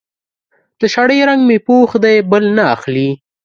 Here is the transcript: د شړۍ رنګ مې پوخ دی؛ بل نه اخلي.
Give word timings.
د 0.79 0.81
شړۍ 0.93 1.19
رنګ 1.29 1.41
مې 1.47 1.57
پوخ 1.67 1.89
دی؛ 2.03 2.17
بل 2.31 2.43
نه 2.57 2.63
اخلي. 2.75 3.09